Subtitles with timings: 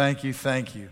[0.00, 0.88] Thank you, thank you.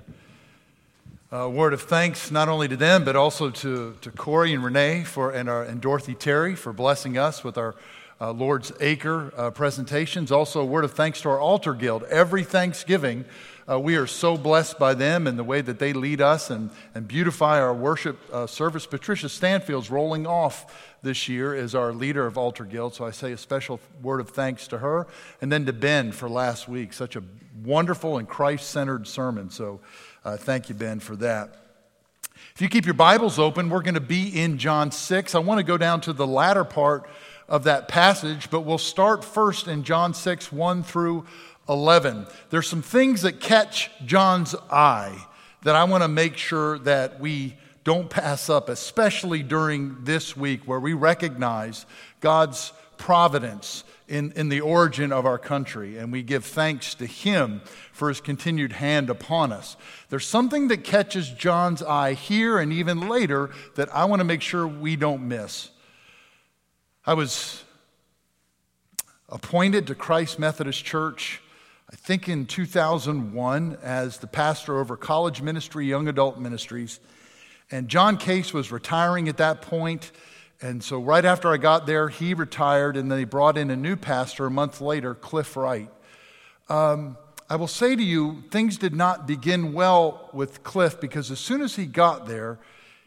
[1.32, 5.04] A word of thanks not only to them, but also to, to Corey and Renee
[5.04, 7.74] for, and, our, and Dorothy Terry for blessing us with our
[8.20, 10.30] uh, Lord's Acre uh, presentations.
[10.30, 12.02] Also, a word of thanks to our Altar Guild.
[12.10, 13.24] Every Thanksgiving,
[13.70, 16.70] uh, we are so blessed by them and the way that they lead us and,
[16.94, 18.86] and beautify our worship uh, service.
[18.86, 23.32] Patricia Stanfield's rolling off this year as our leader of Altar Guild, so I say
[23.32, 25.06] a special word of thanks to her.
[25.42, 26.92] And then to Ben for last week.
[26.92, 27.22] Such a
[27.62, 29.50] wonderful and Christ centered sermon.
[29.50, 29.80] So
[30.24, 31.56] uh, thank you, Ben, for that.
[32.54, 35.34] If you keep your Bibles open, we're going to be in John 6.
[35.34, 37.08] I want to go down to the latter part
[37.48, 41.26] of that passage, but we'll start first in John 6, 1 through
[41.68, 42.26] 11.
[42.50, 45.16] There's some things that catch John's eye
[45.62, 50.62] that I want to make sure that we don't pass up, especially during this week
[50.66, 51.86] where we recognize
[52.20, 57.60] God's providence in, in the origin of our country, and we give thanks to Him
[57.92, 59.76] for His continued hand upon us.
[60.08, 64.42] There's something that catches John's eye here and even later that I want to make
[64.42, 65.70] sure we don't miss.
[67.06, 67.64] I was
[69.28, 71.40] appointed to Christ Methodist Church,
[71.90, 77.00] I think in 2001, as the pastor over college ministry, young adult ministries.
[77.70, 80.10] And John Case was retiring at that point
[80.60, 83.76] and so, right after I got there, he retired, and then he brought in a
[83.76, 85.88] new pastor a month later, Cliff Wright.
[86.68, 87.16] Um,
[87.48, 91.60] I will say to you, things did not begin well with Cliff because as soon
[91.60, 92.58] as he got there,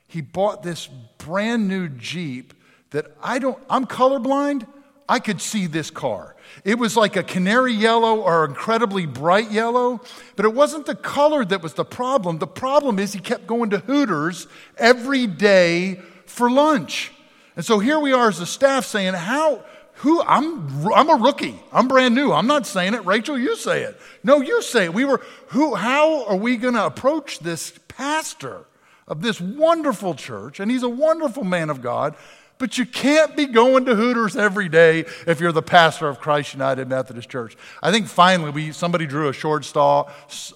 [0.08, 0.88] he bought this
[1.18, 2.54] brand new Jeep
[2.92, 4.66] that I don't, I'm colorblind.
[5.12, 6.38] I could see this car.
[6.64, 10.00] It was like a canary yellow or incredibly bright yellow,
[10.38, 12.38] but it wasn't the color that was the problem.
[12.38, 15.96] The problem is he kept going to Hooters every day
[16.26, 17.12] for lunch.
[17.58, 21.62] And so here we are as a staff saying, How, who, I'm, I'm a rookie.
[21.74, 22.32] I'm brand new.
[22.32, 23.06] I'm not saying it.
[23.06, 24.00] Rachel, you say it.
[24.24, 24.94] No, you say it.
[24.94, 28.64] We were, who, how are we going to approach this pastor
[29.10, 30.62] of this wonderful church?
[30.62, 32.16] And he's a wonderful man of God.
[32.62, 36.54] But you can't be going to Hooters every day if you're the pastor of Christ
[36.54, 37.58] United Methodist Church.
[37.82, 40.08] I think finally we, somebody drew a short straw,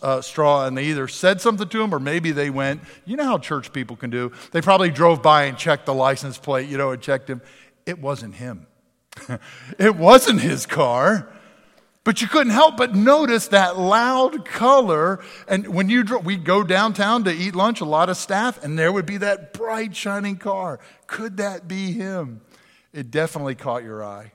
[0.03, 3.23] uh, straw and they either said something to him or maybe they went, you know
[3.23, 4.31] how church people can do.
[4.51, 7.41] They probably drove by and checked the license plate, you know, and checked him.
[7.87, 8.67] It wasn't him.
[9.79, 11.27] it wasn't his car.
[12.05, 15.21] But you couldn't help but notice that loud color.
[15.47, 18.91] And when you we'd go downtown to eat lunch, a lot of staff, and there
[18.91, 20.79] would be that bright shining car.
[21.07, 22.41] Could that be him?
[22.93, 24.33] It definitely caught your eye.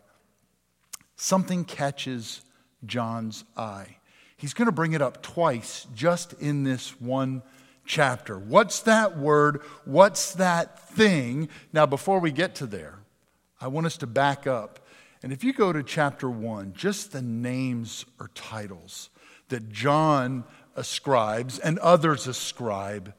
[1.15, 2.43] Something catches
[2.85, 3.99] John's eye.
[4.37, 7.43] He's going to bring it up twice just in this one
[7.87, 8.37] chapter.
[8.37, 9.63] What's that word?
[9.85, 11.49] What's that thing?
[11.73, 12.99] Now, before we get to there,
[13.61, 14.80] I want us to back up
[15.23, 19.11] and if you go to chapter 1, just the names or titles
[19.49, 20.45] that John
[20.77, 23.13] ascribes and others ascribe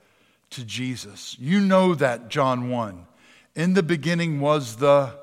[0.51, 1.37] to Jesus.
[1.39, 3.05] You know that, John 1.
[3.55, 5.13] In the beginning was the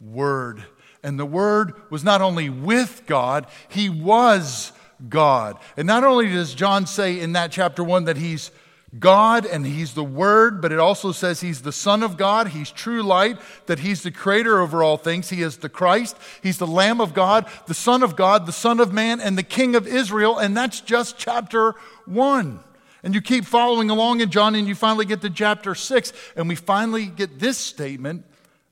[0.00, 0.64] Word.
[1.02, 4.72] And the Word was not only with God, He was
[5.08, 5.58] God.
[5.76, 8.50] And not only does John say in that chapter 1 that He's
[8.98, 12.48] God and He's the Word, but it also says He's the Son of God.
[12.48, 15.30] He's true light, that He's the Creator over all things.
[15.30, 16.16] He is the Christ.
[16.42, 19.42] He's the Lamb of God, the Son of God, the Son of Man, and the
[19.44, 20.38] King of Israel.
[20.38, 21.74] And that's just chapter
[22.04, 22.60] one.
[23.02, 26.48] And you keep following along in John, and you finally get to chapter six, and
[26.48, 28.24] we finally get this statement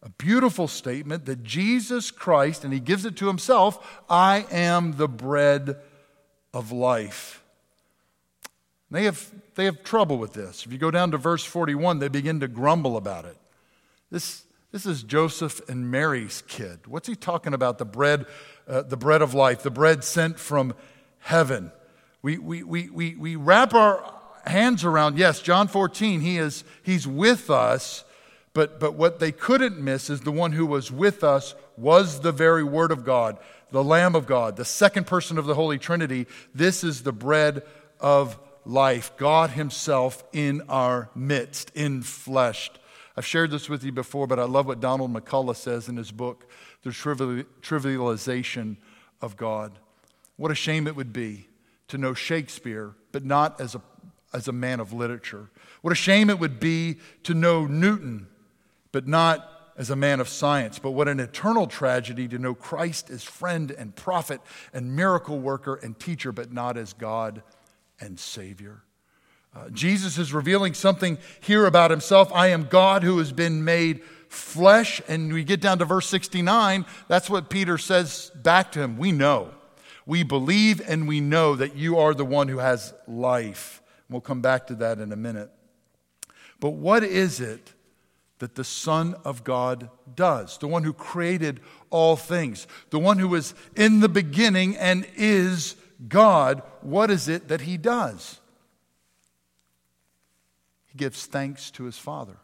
[0.03, 5.09] a beautiful statement that Jesus Christ, and He gives it to Himself I am the
[5.09, 5.77] bread
[6.55, 7.43] of life.
[8.91, 10.65] They have, they have trouble with this.
[10.65, 13.37] If you go down to verse 41, they begin to grumble about it.
[14.09, 16.87] This, this is Joseph and Mary's kid.
[16.87, 17.79] What's he talking about?
[17.79, 18.27] The bread,
[18.69, 20.75] uh, the bread of life, the bread sent from
[21.19, 21.73] heaven.
[22.23, 24.15] We, we, we, we, we wrap our
[24.47, 28.05] hands around, yes, John 14, he is, he's with us,
[28.53, 32.31] but, but what they couldn't miss is the one who was with us was the
[32.31, 33.39] very Word of God,
[33.73, 36.29] the Lamb of God, the second person of the Holy Trinity.
[36.55, 37.65] This is the bread
[37.99, 42.71] of life, God Himself in our midst, in flesh.
[43.17, 46.13] I've shared this with you before, but I love what Donald McCullough says in his
[46.13, 46.49] book,
[46.83, 48.77] The Trivialization
[49.21, 49.73] of God.
[50.37, 51.49] What a shame it would be
[51.89, 53.83] to know Shakespeare, but not as a,
[54.33, 55.51] as a man of literature.
[55.83, 58.29] What a shame it would be to know Newton,
[58.93, 60.79] but not as a man of science.
[60.79, 64.41] But what an eternal tragedy to know Christ as friend and prophet
[64.73, 67.43] and miracle worker and teacher, but not as God
[68.01, 68.83] and Savior.
[69.55, 72.31] Uh, Jesus is revealing something here about himself.
[72.33, 75.01] I am God who has been made flesh.
[75.09, 76.85] And we get down to verse 69.
[77.09, 78.99] That's what Peter says back to him.
[78.99, 79.53] We know.
[80.07, 83.83] We believe and we know that you are the one who has life.
[84.09, 85.51] We'll come back to that in a minute.
[86.61, 87.75] But what is it
[88.39, 90.59] that the Son of God does?
[90.59, 91.61] The one who created
[91.91, 96.63] all things, the one who was in the beginning and is God.
[96.83, 98.41] What is it that he does?
[100.87, 102.37] He gives thanks to his Father.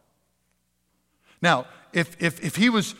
[1.41, 2.95] Now, if, if, if he was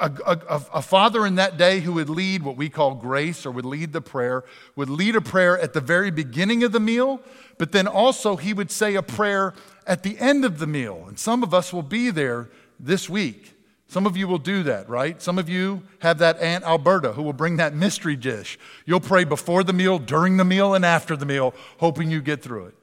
[0.00, 3.50] a, a, a, father in that day who would lead what we call grace or
[3.50, 4.44] would lead the prayer,
[4.76, 7.20] would lead a prayer at the very beginning of the meal,
[7.58, 9.54] but then also he would say a prayer
[9.86, 11.06] at the end of the meal.
[11.08, 13.54] And some of us will be there this week.
[13.90, 15.20] Some of you will do that, right?
[15.20, 18.56] Some of you have that Aunt Alberta who will bring that mystery dish.
[18.86, 22.40] You'll pray before the meal, during the meal, and after the meal, hoping you get
[22.40, 22.74] through it.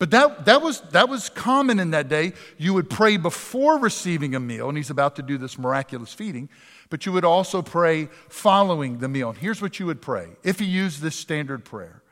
[0.00, 2.32] But that, that, was, that was common in that day.
[2.58, 6.48] You would pray before receiving a meal, and he's about to do this miraculous feeding,
[6.88, 9.28] but you would also pray following the meal.
[9.28, 12.02] And here's what you would pray if you use this standard prayer.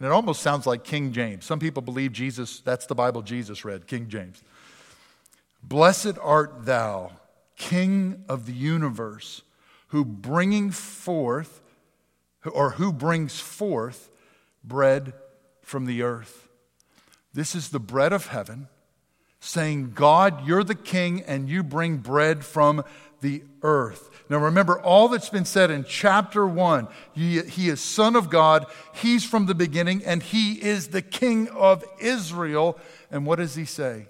[0.00, 1.44] And it almost sounds like King James.
[1.44, 4.42] Some people believe Jesus, that's the Bible Jesus read, King James.
[5.62, 7.12] Blessed art thou,
[7.56, 9.42] King of the universe,
[9.88, 11.60] who bringing forth,
[12.44, 14.10] or who brings forth
[14.62, 15.12] bread
[15.62, 16.48] from the earth.
[17.32, 18.68] This is the bread of heaven,
[19.40, 22.84] saying, God, you're the king, and you bring bread from
[23.20, 24.10] the earth.
[24.28, 26.88] Now remember all that's been said in chapter one.
[27.12, 31.48] He, he, is Son of God, He's from the beginning, and He is the King
[31.48, 32.78] of Israel.
[33.10, 34.08] And what does He say?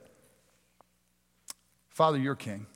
[1.89, 2.67] Father, you're King,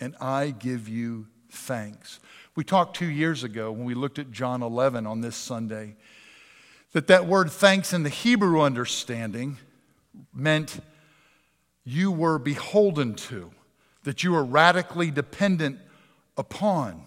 [0.00, 2.20] and I give you thanks.
[2.54, 5.96] We talked two years ago when we looked at John 11 on this Sunday
[6.92, 9.58] that that word thanks in the Hebrew understanding
[10.34, 10.80] meant
[11.84, 13.50] you were beholden to,
[14.04, 15.78] that you were radically dependent
[16.36, 17.06] upon.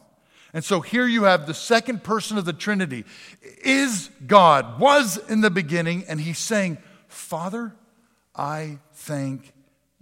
[0.54, 3.06] And so here you have the second person of the Trinity
[3.64, 6.78] is God, was in the beginning, and he's saying,
[7.08, 7.74] Father,
[8.36, 9.54] I thank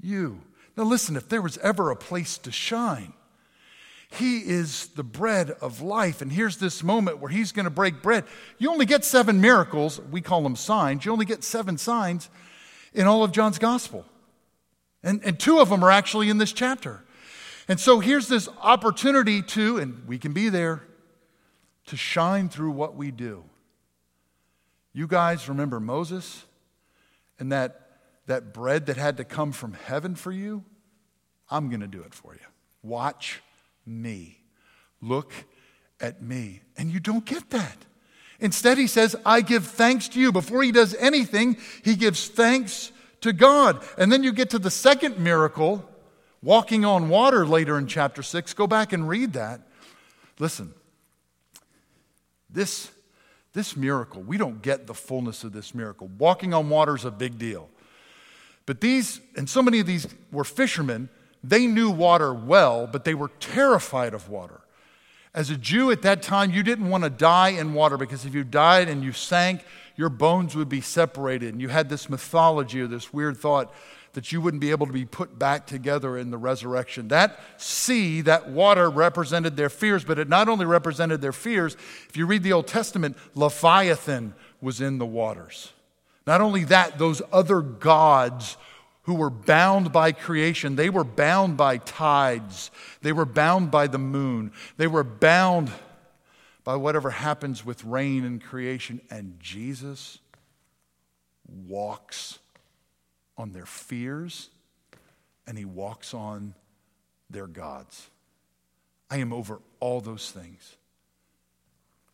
[0.01, 0.41] you.
[0.79, 3.11] Now, listen, if there was ever a place to shine,
[4.11, 6.21] he is the bread of life.
[6.21, 8.23] And here's this moment where he's going to break bread.
[8.59, 9.99] You only get seven miracles.
[9.99, 11.03] We call them signs.
[11.03, 12.29] You only get seven signs
[12.93, 14.05] in all of John's gospel.
[15.03, 17.03] And, and two of them are actually in this chapter.
[17.67, 20.83] And so here's this opportunity to, and we can be there,
[21.87, 23.43] to shine through what we do.
[24.93, 26.45] You guys remember Moses
[27.37, 27.88] and that,
[28.29, 30.63] that bread that had to come from heaven for you?
[31.49, 32.45] I'm going to do it for you.
[32.83, 33.41] Watch
[33.85, 34.37] me.
[35.01, 35.33] Look
[35.99, 36.61] at me.
[36.77, 37.77] And you don't get that.
[38.39, 40.31] Instead, he says, I give thanks to you.
[40.31, 42.91] Before he does anything, he gives thanks
[43.21, 43.83] to God.
[43.97, 45.83] And then you get to the second miracle,
[46.41, 48.53] walking on water later in chapter 6.
[48.53, 49.61] Go back and read that.
[50.37, 50.73] Listen,
[52.49, 52.91] this,
[53.53, 56.09] this miracle, we don't get the fullness of this miracle.
[56.19, 57.69] Walking on water is a big deal.
[58.69, 61.09] But these, and so many of these were fishermen
[61.43, 64.61] they knew water well, but they were terrified of water.
[65.33, 68.35] As a Jew at that time, you didn't want to die in water because if
[68.35, 69.63] you died and you sank,
[69.95, 71.51] your bones would be separated.
[71.51, 73.73] And you had this mythology or this weird thought
[74.13, 77.07] that you wouldn't be able to be put back together in the resurrection.
[77.07, 81.75] That sea, that water represented their fears, but it not only represented their fears,
[82.07, 85.73] if you read the Old Testament, Leviathan was in the waters.
[86.27, 88.57] Not only that, those other gods
[89.09, 90.75] who were bound by creation.
[90.75, 92.69] They were bound by tides.
[93.01, 94.51] They were bound by the moon.
[94.77, 95.71] They were bound
[96.63, 99.01] by whatever happens with rain and creation.
[99.09, 100.19] And Jesus
[101.67, 102.37] walks
[103.35, 104.51] on their fears
[105.47, 106.53] and he walks on
[107.31, 108.09] their gods.
[109.09, 110.75] I am over all those things.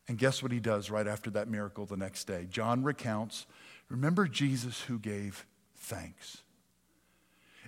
[0.07, 2.47] And guess what he does right after that miracle the next day?
[2.50, 3.45] John recounts
[3.89, 6.42] remember Jesus who gave thanks.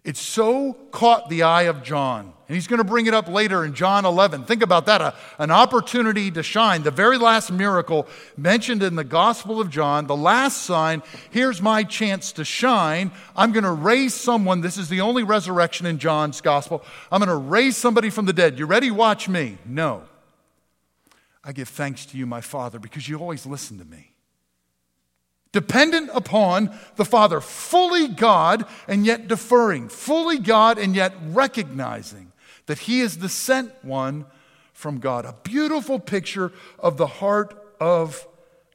[0.08, 2.32] It so caught the eye of John.
[2.48, 4.46] And he's going to bring it up later in John 11.
[4.46, 6.84] Think about that a, an opportunity to shine.
[6.84, 8.08] The very last miracle
[8.38, 13.12] mentioned in the Gospel of John, the last sign here's my chance to shine.
[13.36, 14.62] I'm going to raise someone.
[14.62, 16.86] This is the only resurrection in John's Gospel.
[17.12, 18.58] I'm going to raise somebody from the dead.
[18.58, 18.92] You ready?
[18.92, 19.58] Watch me.
[19.66, 20.04] No.
[21.44, 24.14] I give thanks to you, my Father, because you always listen to me
[25.52, 32.32] dependent upon the Father, fully God and yet deferring, fully God and yet recognizing
[32.66, 34.26] that He is the sent one
[34.74, 35.26] from God.
[35.26, 38.28] A beautiful picture of the heart of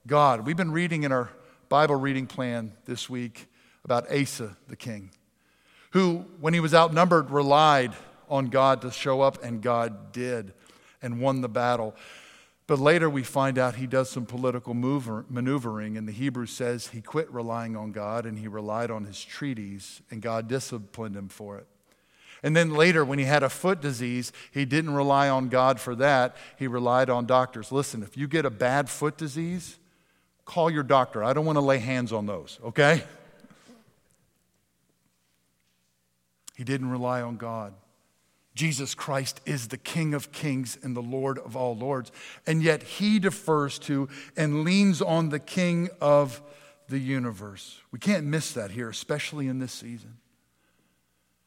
[0.07, 0.47] God.
[0.47, 1.31] We've been reading in our
[1.69, 3.47] Bible reading plan this week
[3.85, 5.11] about Asa, the king,
[5.93, 7.93] who, when he was outnumbered, relied
[8.29, 10.52] on God to show up, and God did
[11.02, 11.95] and won the battle.
[12.66, 17.00] But later we find out he does some political maneuvering, and the Hebrew says he
[17.00, 21.59] quit relying on God and he relied on his treaties, and God disciplined him for
[21.59, 21.66] it.
[22.45, 25.95] And then later, when he had a foot disease, he didn't rely on God for
[25.97, 26.37] that.
[26.59, 27.71] He relied on doctors.
[27.71, 29.78] Listen, if you get a bad foot disease,
[30.45, 31.23] call your doctor.
[31.23, 33.04] I don't want to lay hands on those, okay?
[36.57, 37.75] He didn't rely on God.
[38.54, 42.12] Jesus Christ is the King of kings and the Lord of all lords.
[42.47, 46.42] And yet he defers to and leans on the King of
[46.88, 47.80] the universe.
[47.90, 50.18] We can't miss that here, especially in this season.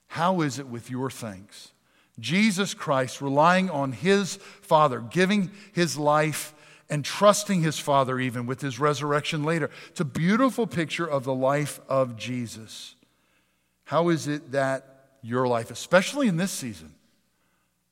[0.07, 1.71] How is it with your thanks?
[2.19, 6.53] Jesus Christ relying on his Father, giving his life
[6.89, 9.69] and trusting his Father even with his resurrection later.
[9.89, 12.95] It's a beautiful picture of the life of Jesus.
[13.83, 16.94] How is it that your life, especially in this season,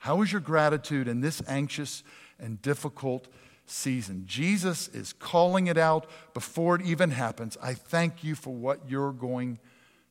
[0.04, 2.04] how is your gratitude in this anxious
[2.38, 3.30] and difficult
[3.66, 4.24] season?
[4.26, 7.58] Jesus is calling it out before it even happens.
[7.64, 9.60] I thank you for what you're going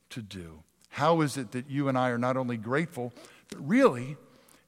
[0.08, 0.62] to do.
[0.88, 3.12] How is it that you and I are not only grateful,
[3.50, 4.16] but really,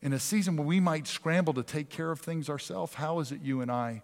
[0.03, 3.33] in a season where we might scramble to take care of things ourselves, how is
[3.33, 4.03] it you and I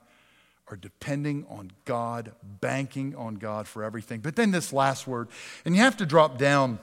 [0.69, 4.21] are depending on God, banking on God for everything?
[4.21, 5.29] But then this last word,
[5.67, 6.79] and you have to drop down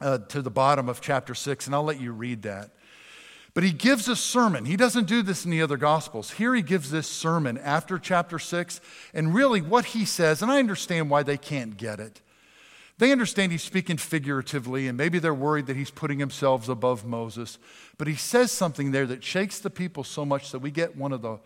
[0.00, 2.70] uh, to the bottom of chapter 6, and I'll let you read that.
[3.52, 4.64] But he gives a sermon.
[4.64, 6.32] He doesn't do this in the other gospels.
[6.32, 8.80] Here he gives this sermon after chapter 6,
[9.12, 12.20] and really what he says, and I understand why they can't get it.
[12.98, 17.58] They understand he's speaking figuratively, and maybe they're worried that he's putting himself above Moses.
[17.96, 21.12] But he says something there that shakes the people so much that we get one
[21.12, 21.38] of the,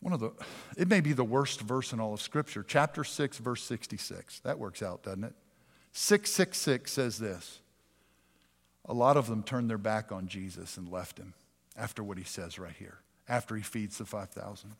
[0.00, 0.32] one of the,
[0.76, 2.64] it may be the worst verse in all of Scripture.
[2.66, 4.40] Chapter 6, verse 66.
[4.40, 5.34] That works out, doesn't it?
[5.92, 7.59] 666 says this
[8.86, 11.34] A lot of them turned their back on Jesus and left him
[11.76, 14.72] after what he says right here, after he feeds the 5,000.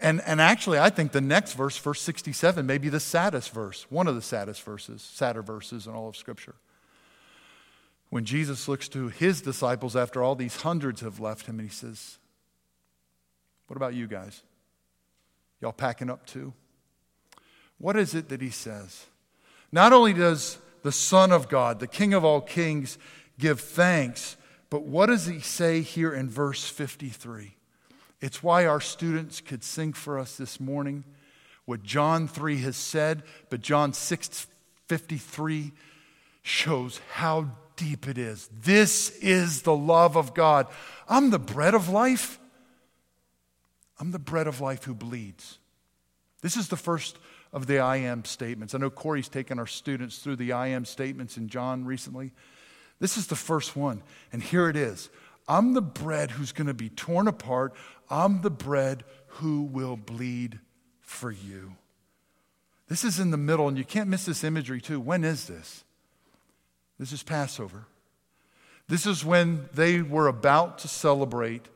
[0.00, 3.86] And, and actually, I think the next verse, verse 67, may be the saddest verse,
[3.90, 6.54] one of the saddest verses, sadder verses in all of Scripture.
[8.10, 11.74] When Jesus looks to his disciples after all these hundreds have left him, and he
[11.74, 12.18] says,
[13.66, 14.42] What about you guys?
[15.60, 16.52] Y'all packing up too?
[17.78, 19.06] What is it that he says?
[19.70, 22.98] Not only does the Son of God, the King of all kings,
[23.38, 24.36] give thanks,
[24.70, 27.56] but what does he say here in verse 53?
[28.20, 31.04] It's why our students could sing for us this morning
[31.64, 34.46] what John 3 has said, but John 6
[34.88, 35.72] 53
[36.40, 38.48] shows how deep it is.
[38.62, 40.66] This is the love of God.
[41.06, 42.38] I'm the bread of life.
[44.00, 45.58] I'm the bread of life who bleeds.
[46.40, 47.18] This is the first
[47.52, 48.74] of the I am statements.
[48.74, 52.32] I know Corey's taken our students through the I am statements in John recently.
[53.00, 54.02] This is the first one,
[54.32, 55.08] and here it is.
[55.46, 57.72] I'm the bread who's going to be torn apart.
[58.10, 60.58] I'm the bread who will bleed
[61.00, 61.76] for you.
[62.88, 65.00] This is in the middle, and you can't miss this imagery too.
[65.00, 65.84] When is this?
[66.98, 67.86] This is Passover.
[68.88, 71.66] This is when they were about to celebrate,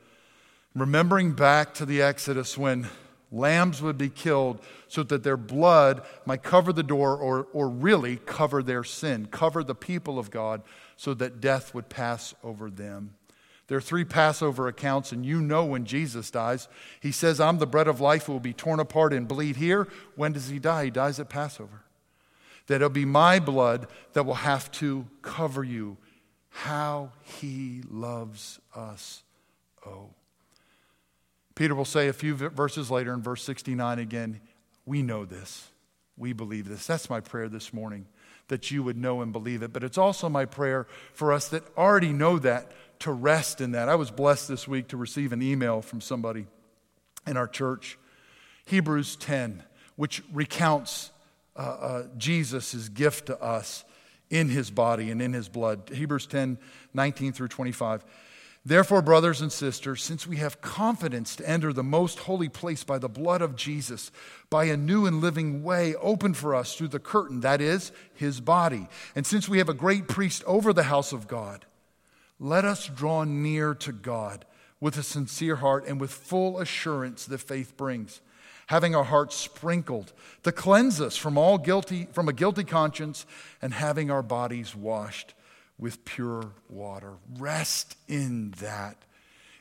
[0.75, 2.89] remembering back to the Exodus when
[3.33, 8.17] lambs would be killed so that their blood might cover the door or, or really
[8.17, 10.63] cover their sin, cover the people of God
[10.97, 13.15] so that death would pass over them.
[13.69, 16.69] There are three Passover accounts, and you know when Jesus dies.
[17.01, 19.89] He says, I'm the bread of life who will be torn apart and bleed here.
[20.15, 20.85] When does he die?
[20.85, 21.85] He dies at Passover.
[22.67, 25.97] That it'll be my blood that will have to cover you.
[26.51, 29.23] How he loves us.
[29.87, 30.11] Oh.
[31.63, 34.41] Peter will say a few verses later in verse 69 again,
[34.85, 35.71] We know this.
[36.17, 36.89] We believe this.
[36.89, 38.09] That's my prayer this morning,
[38.49, 39.73] that you would know and believe it.
[39.73, 43.89] But it's also my prayer for us that already know that to rest in that.
[43.89, 46.49] I was blessed this week to receive an email from somebody
[47.29, 47.97] in our church,
[48.65, 49.63] Hebrews 10,
[49.95, 51.13] which recounts
[51.55, 53.85] uh, uh, Jesus' gift to us
[54.31, 55.93] in his body and in his blood.
[55.95, 56.59] Hebrews 10,
[56.93, 58.05] 19 through 25.
[58.65, 62.99] Therefore, brothers and sisters, since we have confidence to enter the most holy place by
[62.99, 64.13] the blood of Jesus,
[64.51, 68.41] by a new and living way opened for us through the curtain, that is, his
[68.41, 71.67] body, and since we have a great priest over the house of God,
[72.39, 74.45] let us draw near to God
[74.79, 78.21] with a sincere heart and with full assurance that faith brings,
[78.69, 80.13] having our hearts sprinkled
[80.45, 83.27] to cleanse us from all guilty from a guilty conscience
[83.61, 85.35] and having our bodies washed
[85.83, 87.15] with pure water.
[87.39, 88.97] Rest in that.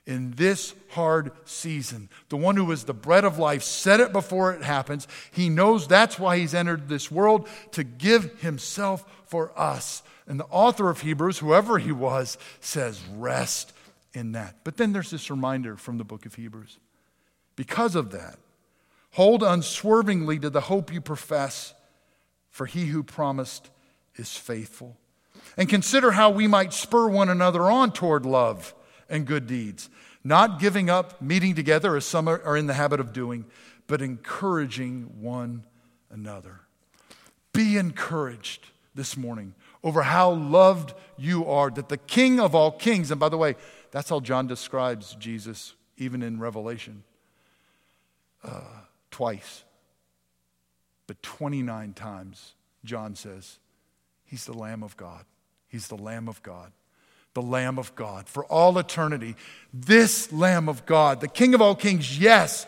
[0.05, 4.53] In this hard season, the one who is the bread of life said it before
[4.53, 5.07] it happens.
[5.31, 10.45] He knows that's why he's entered this world to give himself for us and the
[10.45, 13.73] author of Hebrews, whoever he was, says, rest
[14.13, 14.57] in that.
[14.63, 16.77] But then there's this reminder from the book of Hebrews
[17.55, 18.37] Because of that,
[19.11, 21.73] hold unswervingly to the hope you profess,
[22.49, 23.69] for he who promised
[24.15, 24.97] is faithful.
[25.57, 28.73] And consider how we might spur one another on toward love
[29.09, 29.89] and good deeds,
[30.23, 33.45] not giving up meeting together as some are in the habit of doing,
[33.87, 35.65] but encouraging one
[36.09, 36.61] another.
[37.53, 43.11] Be encouraged this morning over how loved you are, that the King of all kings,
[43.11, 43.55] and by the way,
[43.91, 47.03] that's how John describes Jesus even in Revelation
[48.43, 48.61] uh,
[49.09, 49.63] twice,
[51.07, 53.59] but 29 times, John says,
[54.31, 55.25] He's the Lamb of God.
[55.67, 56.71] He's the Lamb of God.
[57.33, 59.35] The Lamb of God for all eternity.
[59.73, 62.65] This Lamb of God, the King of all kings, yes,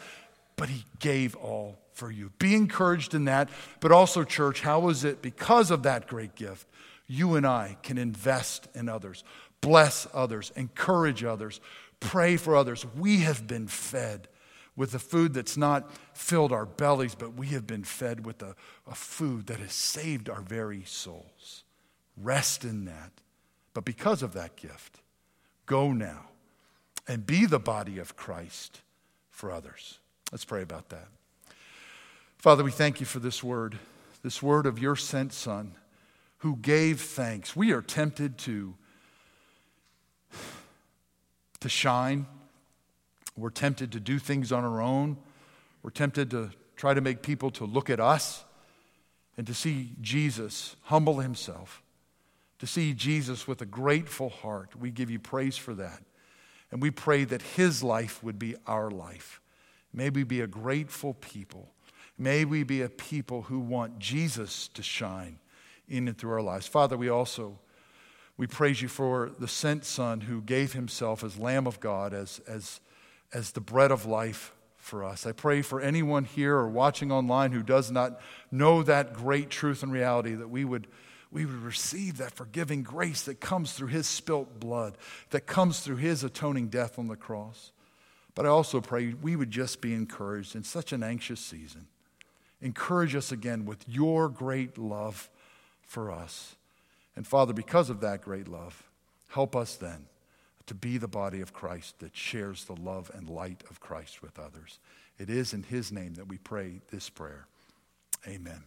[0.58, 2.32] but He gave all for you.
[2.38, 3.48] Be encouraged in that.
[3.80, 6.68] But also, church, how is it because of that great gift,
[7.08, 9.24] you and I can invest in others,
[9.62, 11.62] bless others, encourage others,
[12.02, 12.86] pray for others?
[12.98, 14.28] We have been fed
[14.76, 18.56] with the food that's not filled our bellies, but we have been fed with a,
[18.88, 21.64] a food that has saved our very souls.
[22.18, 23.12] Rest in that.
[23.74, 25.00] But because of that gift,
[25.66, 26.28] go now
[27.08, 28.82] and be the body of Christ
[29.30, 30.00] for others.
[30.32, 31.08] Let's pray about that.
[32.38, 33.78] Father, we thank you for this word,
[34.24, 35.76] this word of your sent Son
[36.40, 37.56] who gave thanks.
[37.56, 38.76] We are tempted to,
[41.62, 42.26] to shine
[43.36, 45.18] we're tempted to do things on our own.
[45.82, 48.44] We're tempted to try to make people to look at us
[49.38, 51.82] and to see Jesus humble himself,
[52.60, 54.76] to see Jesus with a grateful heart.
[54.80, 56.02] We give you praise for that.
[56.72, 59.42] And we pray that his life would be our life.
[59.94, 61.72] May we be a grateful people.
[62.18, 65.40] May we be a people who want Jesus to shine
[65.88, 66.68] in and through our lives.
[66.68, 67.60] Father, we also
[68.38, 72.42] we praise you for the sent Son who gave himself as Lamb of God, as,
[72.48, 72.80] as
[73.34, 75.26] as the bread of life for us.
[75.26, 78.20] I pray for anyone here or watching online who does not
[78.52, 80.88] know that great truth and reality that we would,
[81.32, 84.98] we would receive that forgiving grace that comes through his spilt blood,
[85.30, 87.72] that comes through his atoning death on the cross.
[88.36, 91.88] But I also pray we would just be encouraged in such an anxious season.
[92.62, 95.30] Encourage us again with your great love
[95.82, 96.56] for us.
[97.16, 98.84] And Father, because of that great love,
[99.30, 100.08] help us then
[100.68, 104.40] to be the body of Christ that shares the love and light of Christ with
[104.40, 104.80] others.
[105.18, 107.48] It is in His name that we pray this prayer.
[108.28, 108.64] Amen.